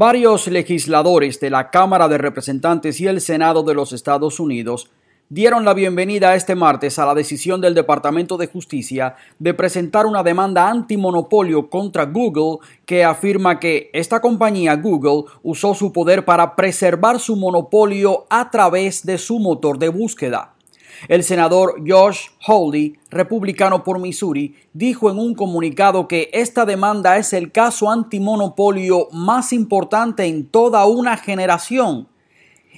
[0.00, 4.90] Varios legisladores de la Cámara de Representantes y el Senado de los Estados Unidos
[5.28, 10.22] dieron la bienvenida este martes a la decisión del Departamento de Justicia de presentar una
[10.22, 17.20] demanda antimonopolio contra Google que afirma que esta compañía Google usó su poder para preservar
[17.20, 20.54] su monopolio a través de su motor de búsqueda.
[21.08, 27.32] El senador Josh Hawley, republicano por Missouri, dijo en un comunicado que esta demanda es
[27.32, 32.08] el caso antimonopolio más importante en toda una generación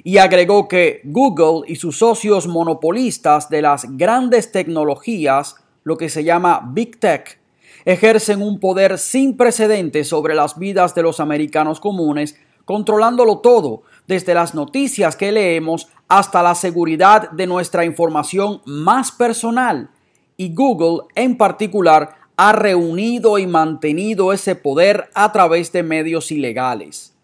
[0.05, 6.25] y agregó que Google y sus socios monopolistas de las grandes tecnologías, lo que se
[6.25, 7.39] llama Big Tech,
[7.85, 14.35] ejercen un poder sin precedentes sobre las vidas de los americanos comunes, controlándolo todo, desde
[14.35, 19.91] las noticias que leemos hasta la seguridad de nuestra información más personal.
[20.37, 27.15] Y Google en particular ha reunido y mantenido ese poder a través de medios ilegales.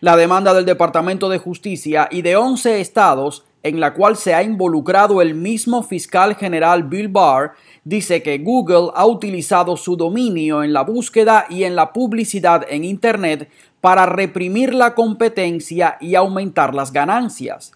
[0.00, 4.42] La demanda del Departamento de Justicia y de 11 estados, en la cual se ha
[4.42, 10.72] involucrado el mismo fiscal general Bill Barr, dice que Google ha utilizado su dominio en
[10.72, 16.92] la búsqueda y en la publicidad en Internet para reprimir la competencia y aumentar las
[16.92, 17.72] ganancias.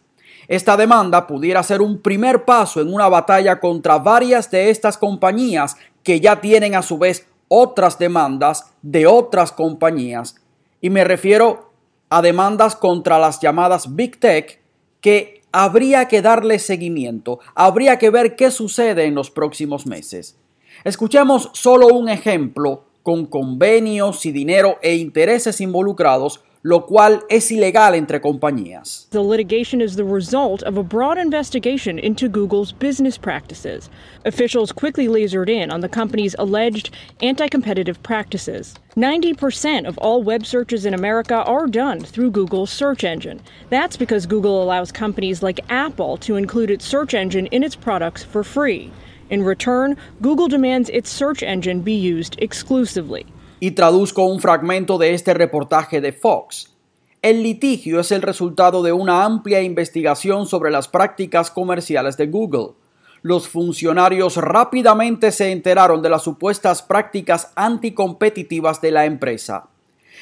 [0.49, 5.77] Esta demanda pudiera ser un primer paso en una batalla contra varias de estas compañías
[6.03, 10.37] que ya tienen a su vez otras demandas de otras compañías.
[10.81, 11.71] Y me refiero
[12.11, 14.61] a demandas contra las llamadas Big Tech
[15.01, 20.37] que habría que darle seguimiento, habría que ver qué sucede en los próximos meses.
[20.85, 27.95] Escuchemos solo un ejemplo con convenios y dinero e intereses involucrados lo cual es ilegal
[27.95, 29.09] entre compañías.
[29.11, 33.91] The litigation is the result of a broad investigation into Google's business practices.
[34.25, 38.75] Officials quickly lasered in on the company's alleged anti competitive practices.
[38.97, 43.41] 90% of all web searches in America are done through Google's search engine.
[43.71, 48.23] That's because Google allows companies like Apple to include its search engine in its products
[48.23, 48.93] for free.
[49.33, 53.25] In return, Google demands its search engine be used exclusively.
[53.63, 56.75] y traduzco un fragmento de este reportaje de Fox.
[57.23, 62.75] El litigio es el resultado de una amplia investigación sobre las prácticas comerciales de Google.
[63.23, 69.69] Los funcionarios rápidamente se enteraron de las supuestas prácticas anticompetitivas de la empresa.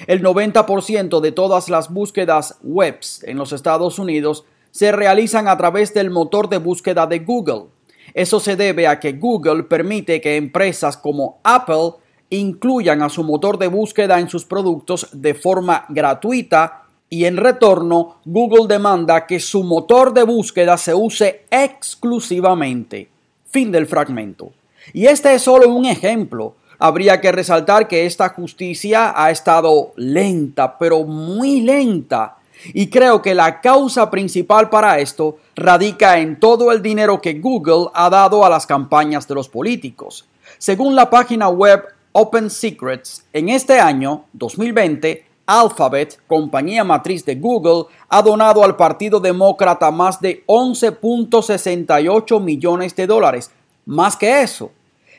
[0.06, 5.94] El 90% de todas las búsquedas webs en los Estados Unidos se realizan a través
[5.94, 7.70] del motor de búsqueda de Google.
[8.14, 11.92] Eso se debe a que Google permite que empresas como Apple
[12.30, 18.20] incluyan a su motor de búsqueda en sus productos de forma gratuita y en retorno
[18.24, 23.08] Google demanda que su motor de búsqueda se use exclusivamente.
[23.50, 24.52] Fin del fragmento.
[24.92, 26.54] Y este es solo un ejemplo.
[26.78, 32.36] Habría que resaltar que esta justicia ha estado lenta, pero muy lenta.
[32.72, 37.88] Y creo que la causa principal para esto radica en todo el dinero que Google
[37.94, 40.26] ha dado a las campañas de los políticos.
[40.58, 47.86] Según la página web Open Secrets, en este año 2020, Alphabet, compañía matriz de Google,
[48.08, 53.50] ha donado al Partido Demócrata más de 11.68 millones de dólares,
[53.86, 54.70] más que eso,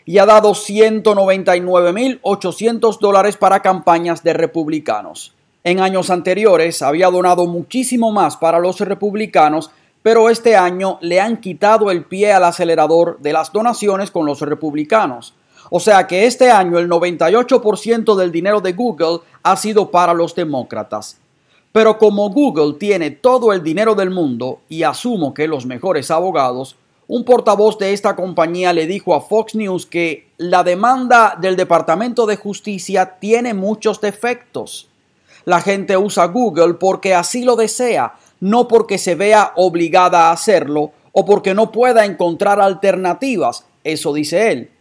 [0.06, 5.34] y ha dado 199.800 dólares para campañas de republicanos.
[5.64, 9.70] En años anteriores había donado muchísimo más para los republicanos,
[10.02, 14.42] pero este año le han quitado el pie al acelerador de las donaciones con los
[14.42, 15.36] republicanos.
[15.70, 20.34] O sea que este año el 98% del dinero de Google ha sido para los
[20.34, 21.20] demócratas.
[21.72, 26.76] Pero como Google tiene todo el dinero del mundo y asumo que los mejores abogados,
[27.08, 32.26] un portavoz de esta compañía le dijo a Fox News que la demanda del Departamento
[32.26, 34.91] de Justicia tiene muchos defectos.
[35.46, 40.92] La gente usa Google porque así lo desea, no porque se vea obligada a hacerlo
[41.12, 44.72] o porque no pueda encontrar alternativas, eso dice él.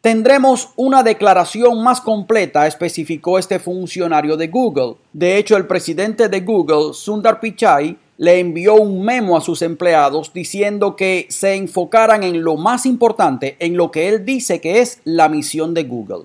[0.00, 4.94] Tendremos una declaración más completa, especificó este funcionario de Google.
[5.12, 10.32] De hecho, el presidente de Google, Sundar Pichai, le envió un memo a sus empleados
[10.32, 15.00] diciendo que se enfocaran en lo más importante, en lo que él dice que es
[15.04, 16.24] la misión de Google.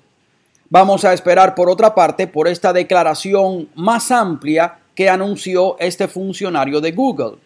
[0.71, 6.79] Vamos a esperar por otra parte por esta declaración más amplia que anunció este funcionario
[6.79, 7.39] de Google.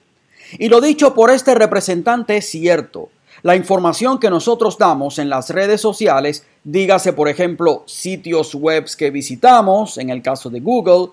[0.60, 3.10] Y lo dicho por este representante es cierto.
[3.42, 9.10] La información que nosotros damos en las redes sociales, dígase por ejemplo sitios web que
[9.10, 11.10] visitamos, en el caso de Google,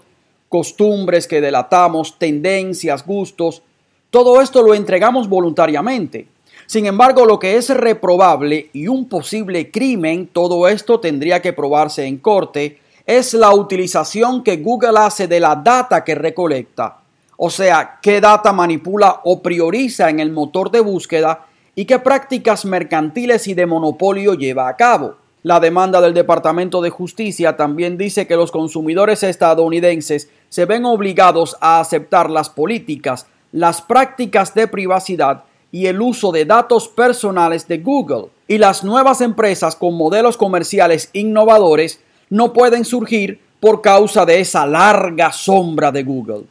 [0.50, 3.62] costumbres que delatamos, tendencias, gustos,
[4.10, 6.26] todo esto lo entregamos voluntariamente.
[6.66, 12.04] Sin embargo, lo que es reprobable y un posible crimen, todo esto tendría que probarse
[12.04, 16.98] en corte es la utilización que Google hace de la data que recolecta.
[17.36, 22.64] O sea, qué data manipula o prioriza en el motor de búsqueda y qué prácticas
[22.64, 25.16] mercantiles y de monopolio lleva a cabo.
[25.42, 31.56] La demanda del Departamento de Justicia también dice que los consumidores estadounidenses se ven obligados
[31.60, 35.42] a aceptar las políticas, las prácticas de privacidad
[35.72, 38.26] y el uso de datos personales de Google.
[38.46, 41.98] Y las nuevas empresas con modelos comerciales innovadores
[42.30, 46.44] no pueden surgir por causa de esa larga sombra de Google.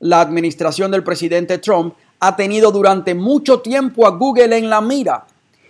[0.00, 5.26] La administración del presidente Trump ha tenido durante mucho tiempo a Google en la mira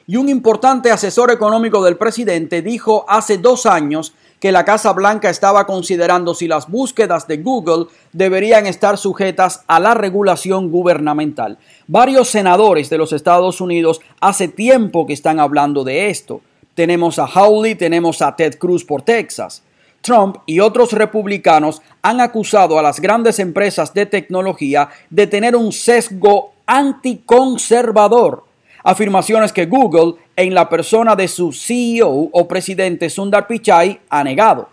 [0.07, 5.31] y un importante asesor económico del presidente dijo hace dos años que la Casa Blanca
[5.31, 11.58] estaba considerando si las búsquedas de Google deberían estar sujetas a la regulación gubernamental.
[11.87, 16.40] Varios senadores de los Estados Unidos hace tiempo que están hablando de esto.
[16.75, 19.62] Tenemos a Howley, tenemos a Ted Cruz por Texas.
[20.00, 25.73] Trump y otros republicanos han acusado a las grandes empresas de tecnología de tener un
[25.73, 28.48] sesgo anticonservador
[28.88, 34.70] afirmaciones que Google, en la persona de su CEO o presidente Sundar Pichai, ha negado.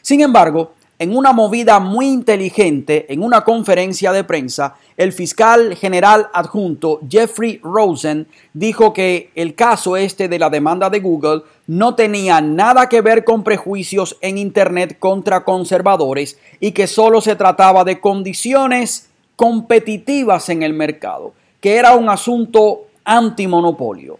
[0.00, 6.28] Sin embargo, en una movida muy inteligente, en una conferencia de prensa, el fiscal general
[6.32, 12.40] adjunto Jeffrey Rosen dijo que el caso este de la demanda de Google no tenía
[12.40, 18.00] nada que ver con prejuicios en Internet contra conservadores y que solo se trataba de
[18.00, 24.18] condiciones competitivas en el mercado, que era un asunto antimonopolio.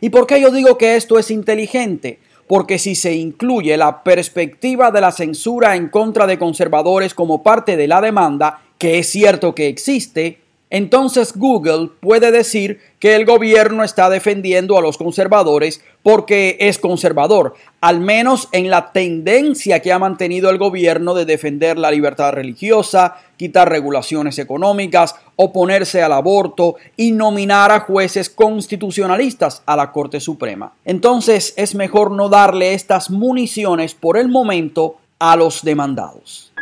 [0.00, 2.18] ¿Y por qué yo digo que esto es inteligente?
[2.46, 7.76] Porque si se incluye la perspectiva de la censura en contra de conservadores como parte
[7.76, 10.40] de la demanda, que es cierto que existe,
[10.74, 17.54] entonces Google puede decir que el gobierno está defendiendo a los conservadores porque es conservador,
[17.80, 23.18] al menos en la tendencia que ha mantenido el gobierno de defender la libertad religiosa,
[23.36, 30.72] quitar regulaciones económicas, oponerse al aborto y nominar a jueces constitucionalistas a la Corte Suprema.
[30.84, 36.52] Entonces es mejor no darle estas municiones por el momento a los demandados.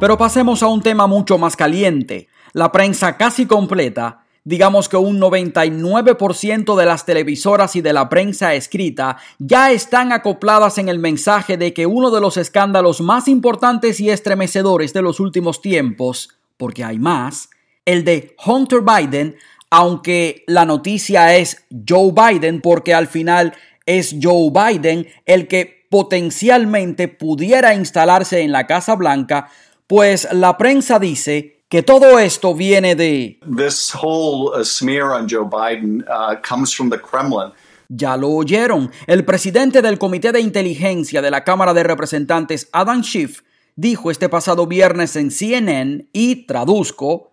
[0.00, 5.20] Pero pasemos a un tema mucho más caliente la prensa casi completa, digamos que un
[5.20, 11.56] 99% de las televisoras y de la prensa escrita ya están acopladas en el mensaje
[11.56, 16.84] de que uno de los escándalos más importantes y estremecedores de los últimos tiempos, porque
[16.84, 17.50] hay más,
[17.84, 19.36] el de Hunter Biden,
[19.70, 23.54] aunque la noticia es Joe Biden, porque al final
[23.86, 29.48] es Joe Biden el que potencialmente pudiera instalarse en la Casa Blanca,
[29.86, 35.48] pues la prensa dice que todo esto viene de This whole uh, smear on Joe
[35.48, 37.50] Biden uh, comes from the Kremlin.
[37.88, 38.90] Ya lo oyeron.
[39.06, 43.40] El presidente del Comité de Inteligencia de la Cámara de Representantes, Adam Schiff,
[43.74, 47.32] dijo este pasado viernes en CNN y traduzco,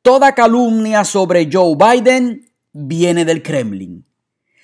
[0.00, 4.06] toda calumnia sobre Joe Biden viene del Kremlin.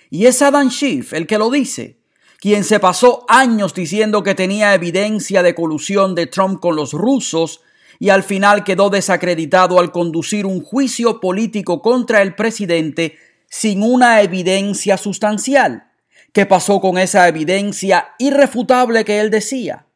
[0.08, 2.00] Y es Adam Schiff el que lo dice,
[2.40, 7.60] quien se pasó años diciendo que tenía evidencia de colusión de Trump con los rusos
[8.02, 13.16] y al final quedó desacreditado al conducir un juicio político contra el presidente
[13.48, 15.92] sin una evidencia sustancial.
[16.32, 19.86] ¿Qué pasó con esa evidencia irrefutable que él decía?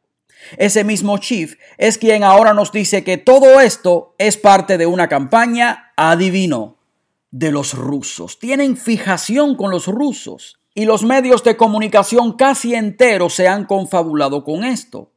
[0.57, 5.09] Ese mismo chief es quien ahora nos dice que todo esto es parte de una
[5.09, 6.77] campaña, adivino,
[7.31, 8.39] de los rusos.
[8.39, 14.45] Tienen fijación con los rusos y los medios de comunicación casi enteros se han confabulado
[14.45, 15.11] con esto.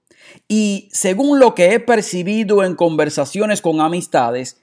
[0.49, 4.61] Y según lo que he percibido en conversaciones con amistades,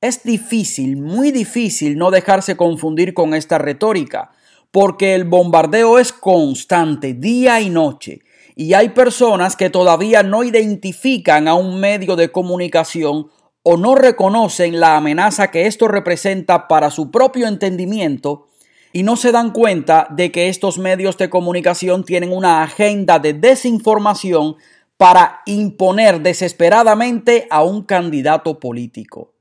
[0.00, 4.32] es difícil, muy difícil no dejarse confundir con esta retórica,
[4.70, 8.20] porque el bombardeo es constante, día y noche,
[8.56, 13.28] y hay personas que todavía no identifican a un medio de comunicación
[13.62, 18.46] o no reconocen la amenaza que esto representa para su propio entendimiento
[18.92, 23.34] y no se dan cuenta de que estos medios de comunicación tienen una agenda de
[23.34, 24.56] desinformación
[25.00, 29.32] para imponer desesperadamente a un candidato político.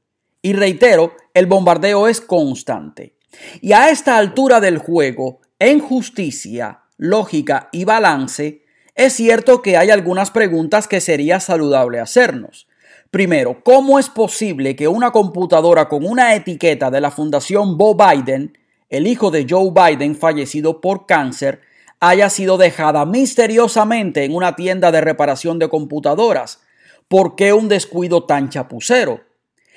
[0.41, 3.17] Y reitero, el bombardeo es constante.
[3.59, 8.61] Y a esta altura del juego, en justicia, lógica y balance,
[8.95, 12.69] es cierto que hay algunas preguntas que sería saludable hacernos.
[13.11, 18.57] Primero, ¿cómo es posible que una computadora con una etiqueta de la Fundación Bo Biden,
[18.87, 21.59] el hijo de Joe Biden fallecido por cáncer,
[21.99, 26.61] haya sido dejada misteriosamente en una tienda de reparación de computadoras.
[27.07, 29.21] ¿Por qué un descuido tan chapucero?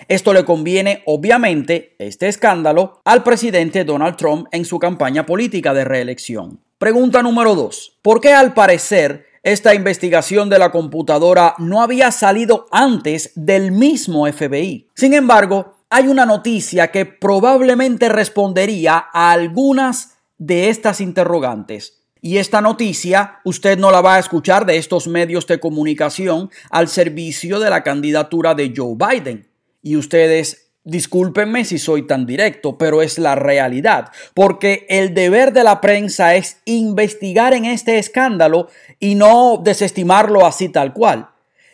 [0.08, 5.84] Esto le conviene, obviamente, este escándalo, al presidente Donald Trump en su campaña política de
[5.84, 6.60] reelección.
[6.78, 7.98] Pregunta número 2.
[8.02, 14.30] ¿Por qué al parecer esta investigación de la computadora no había salido antes del mismo
[14.30, 14.88] FBI.
[14.94, 22.01] Sin embargo, hay una noticia que probablemente respondería a algunas de estas interrogantes.
[22.22, 26.88] Y esta noticia usted no la va a escuchar de estos medios de comunicación al
[26.88, 29.48] servicio de la candidatura de Joe Biden.
[29.82, 35.62] Y ustedes Discúlpenme si soy tan directo, pero es la realidad, porque el deber de
[35.62, 41.28] la prensa es investigar en este escándalo y no desestimarlo así tal cual.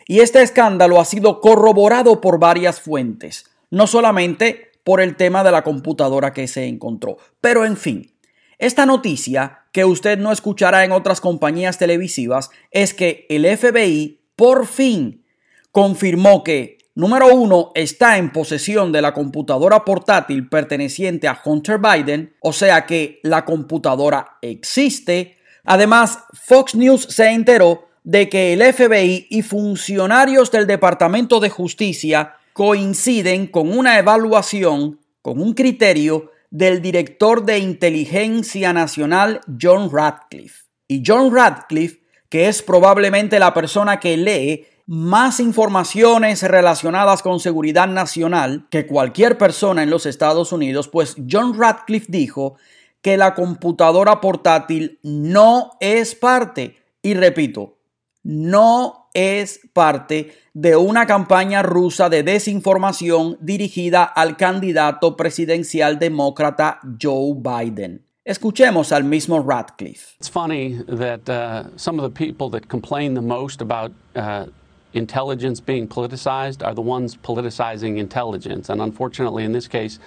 [0.05, 5.51] Y este escándalo ha sido corroborado por varias fuentes, no solamente por el tema de
[5.51, 8.11] la computadora que se encontró, pero en fin.
[8.59, 14.67] Esta noticia, que usted no escuchará en otras compañías televisivas, es que el FBI por
[14.67, 15.25] fin
[15.71, 22.33] confirmó que Número uno, está en posesión de la computadora portátil perteneciente a Hunter Biden,
[22.41, 25.37] o sea que la computadora existe.
[25.63, 32.33] Además, Fox News se enteró de que el FBI y funcionarios del Departamento de Justicia
[32.51, 40.63] coinciden con una evaluación, con un criterio del director de inteligencia nacional John Radcliffe.
[40.87, 47.87] Y John Radcliffe, que es probablemente la persona que lee más informaciones relacionadas con seguridad
[47.87, 52.55] nacional que cualquier persona en los Estados Unidos, pues John Radcliffe dijo
[53.01, 57.77] que la computadora portátil no es parte, y repito,
[58.23, 67.35] no es parte de una campaña rusa de desinformación dirigida al candidato presidencial demócrata Joe
[67.35, 68.05] Biden.
[68.25, 70.15] Escuchemos al mismo Radcliffe.
[70.19, 74.45] It's funny that uh, some of the people that complain the most about uh,
[74.93, 78.69] intelligence being politicized are the ones politicizing intelligence.
[78.69, 79.99] And unfortunately, in this case,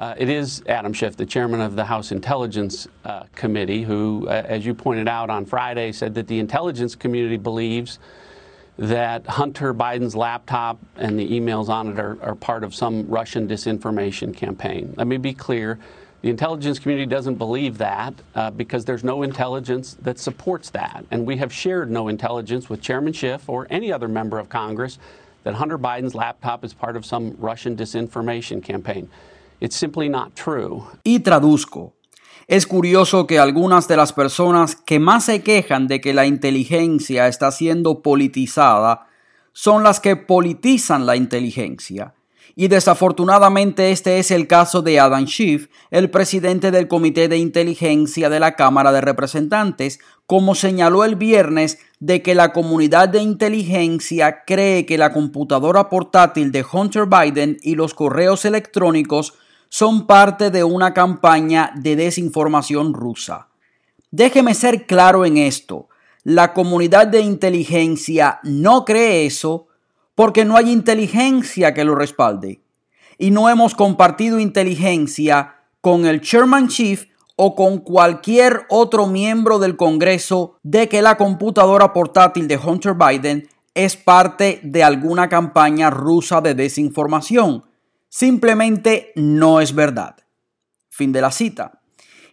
[0.00, 4.42] uh, it is Adam Schiff, the chairman of the House Intelligence uh, Committee, who, uh,
[4.46, 7.98] as you pointed out on Friday, said that the intelligence community believes
[8.78, 13.46] that Hunter Biden's laptop and the emails on it are, are part of some Russian
[13.46, 14.94] disinformation campaign.
[14.96, 15.78] Let me be clear.
[16.22, 21.04] The intelligence community doesn't believe that uh, because there's no intelligence that supports that.
[21.10, 24.98] And we have shared no intelligence with Chairman Schiff or any other member of Congress
[25.44, 29.10] that Hunter Biden's laptop is part of some Russian disinformation campaign.
[29.60, 30.82] It's simply not true.
[31.04, 31.94] Y traduzco.
[32.46, 37.28] Es curioso que algunas de las personas que más se quejan de que la inteligencia
[37.28, 39.06] está siendo politizada
[39.52, 42.14] son las que politizan la inteligencia.
[42.56, 48.28] Y desafortunadamente este es el caso de Adam Schiff, el presidente del Comité de Inteligencia
[48.28, 54.44] de la Cámara de Representantes, como señaló el viernes de que la comunidad de inteligencia
[54.44, 59.34] cree que la computadora portátil de Hunter Biden y los correos electrónicos
[59.70, 63.48] son parte de una campaña de desinformación rusa.
[64.10, 65.88] Déjeme ser claro en esto.
[66.24, 69.68] La comunidad de inteligencia no cree eso
[70.14, 72.60] porque no hay inteligencia que lo respalde.
[73.16, 79.76] Y no hemos compartido inteligencia con el Chairman Chief o con cualquier otro miembro del
[79.76, 86.40] Congreso de que la computadora portátil de Hunter Biden es parte de alguna campaña rusa
[86.40, 87.69] de desinformación.
[88.10, 90.16] Simplemente no es verdad.
[90.88, 91.80] Fin de la cita.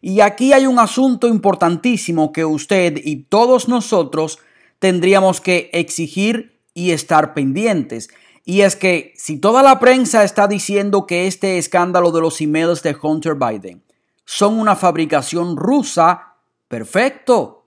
[0.02, 4.40] Y aquí hay un asunto importantísimo que usted y todos nosotros
[4.80, 8.10] tendríamos que exigir y estar pendientes.
[8.44, 12.82] Y es que si toda la prensa está diciendo que este escándalo de los emails
[12.82, 13.84] de Hunter Biden
[14.26, 16.34] son una fabricación rusa,
[16.68, 17.66] perfecto.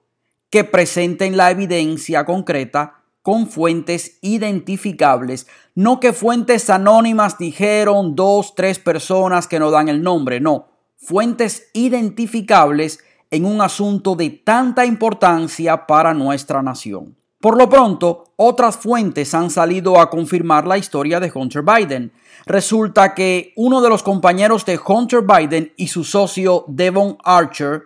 [0.50, 8.78] Que presenten la evidencia concreta con fuentes identificables, no que fuentes anónimas dijeron dos, tres
[8.78, 13.00] personas que no dan el nombre, no, fuentes identificables
[13.30, 17.16] en un asunto de tanta importancia para nuestra nación.
[17.40, 22.12] Por lo pronto, otras fuentes han salido a confirmar la historia de Hunter Biden.
[22.44, 27.84] Resulta que uno de los compañeros de Hunter Biden y su socio Devon Archer,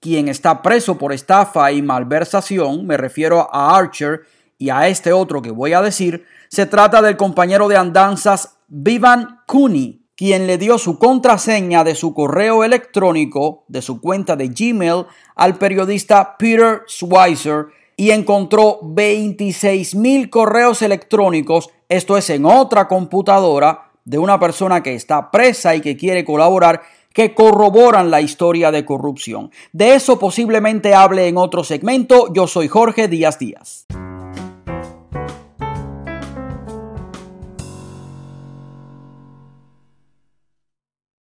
[0.00, 4.22] quien está preso por estafa y malversación, me refiero a Archer
[4.58, 9.40] y a este otro que voy a decir, se trata del compañero de andanzas Vivan
[9.46, 15.06] Cooney, quien le dio su contraseña de su correo electrónico, de su cuenta de Gmail,
[15.34, 23.90] al periodista Peter Schweizer, y encontró 26 mil correos electrónicos, esto es en otra computadora
[24.04, 26.82] de una persona que está presa y que quiere colaborar,
[27.12, 29.50] que corroboran la historia de corrupción.
[29.72, 32.32] De eso posiblemente hable en otro segmento.
[32.32, 33.86] Yo soy Jorge Díaz Díaz.